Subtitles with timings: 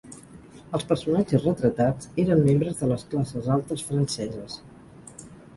[0.77, 4.61] Els personatges retratats eren membres de les classes altes franceses.